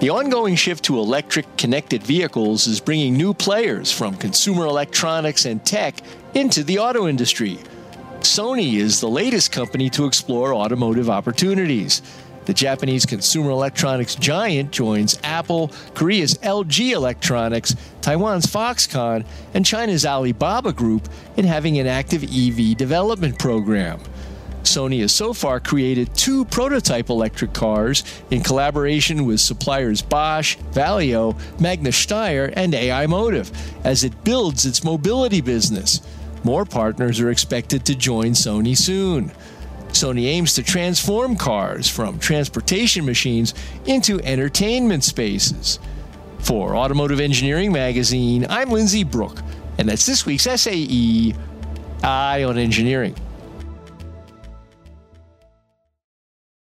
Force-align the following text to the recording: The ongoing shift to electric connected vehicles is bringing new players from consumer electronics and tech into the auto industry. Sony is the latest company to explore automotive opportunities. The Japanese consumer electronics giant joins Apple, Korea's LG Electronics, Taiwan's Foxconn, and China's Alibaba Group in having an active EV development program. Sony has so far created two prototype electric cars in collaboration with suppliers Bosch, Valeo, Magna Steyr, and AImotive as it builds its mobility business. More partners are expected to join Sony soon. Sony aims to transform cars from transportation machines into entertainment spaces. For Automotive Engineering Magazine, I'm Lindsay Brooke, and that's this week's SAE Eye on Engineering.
The 0.00 0.10
ongoing 0.10 0.54
shift 0.54 0.84
to 0.84 1.00
electric 1.00 1.56
connected 1.56 2.04
vehicles 2.04 2.68
is 2.68 2.78
bringing 2.78 3.16
new 3.16 3.34
players 3.34 3.90
from 3.90 4.16
consumer 4.16 4.64
electronics 4.64 5.44
and 5.44 5.64
tech 5.66 5.96
into 6.34 6.62
the 6.62 6.78
auto 6.78 7.08
industry. 7.08 7.58
Sony 8.20 8.74
is 8.74 9.00
the 9.00 9.08
latest 9.08 9.50
company 9.50 9.90
to 9.90 10.04
explore 10.04 10.54
automotive 10.54 11.10
opportunities. 11.10 12.00
The 12.44 12.54
Japanese 12.54 13.06
consumer 13.06 13.50
electronics 13.50 14.14
giant 14.14 14.70
joins 14.70 15.18
Apple, 15.24 15.72
Korea's 15.94 16.34
LG 16.38 16.92
Electronics, 16.92 17.74
Taiwan's 18.00 18.46
Foxconn, 18.46 19.26
and 19.52 19.66
China's 19.66 20.06
Alibaba 20.06 20.72
Group 20.72 21.08
in 21.36 21.44
having 21.44 21.76
an 21.80 21.88
active 21.88 22.22
EV 22.22 22.76
development 22.76 23.36
program. 23.36 24.00
Sony 24.68 25.00
has 25.00 25.12
so 25.12 25.32
far 25.32 25.60
created 25.60 26.14
two 26.14 26.44
prototype 26.44 27.08
electric 27.08 27.52
cars 27.52 28.04
in 28.30 28.42
collaboration 28.42 29.24
with 29.24 29.40
suppliers 29.40 30.02
Bosch, 30.02 30.56
Valeo, 30.72 31.38
Magna 31.60 31.90
Steyr, 31.90 32.52
and 32.54 32.74
AImotive 32.74 33.50
as 33.84 34.04
it 34.04 34.24
builds 34.24 34.66
its 34.66 34.84
mobility 34.84 35.40
business. 35.40 36.02
More 36.44 36.64
partners 36.64 37.18
are 37.20 37.30
expected 37.30 37.84
to 37.86 37.94
join 37.94 38.32
Sony 38.32 38.76
soon. 38.76 39.32
Sony 39.88 40.26
aims 40.26 40.54
to 40.54 40.62
transform 40.62 41.34
cars 41.34 41.88
from 41.88 42.18
transportation 42.18 43.04
machines 43.04 43.54
into 43.86 44.20
entertainment 44.20 45.02
spaces. 45.02 45.78
For 46.40 46.76
Automotive 46.76 47.20
Engineering 47.20 47.72
Magazine, 47.72 48.46
I'm 48.48 48.70
Lindsay 48.70 49.02
Brooke, 49.02 49.40
and 49.78 49.88
that's 49.88 50.06
this 50.06 50.26
week's 50.26 50.44
SAE 50.44 51.34
Eye 52.02 52.44
on 52.44 52.58
Engineering. 52.58 53.16